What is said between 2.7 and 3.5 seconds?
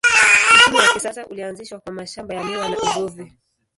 uvuvi.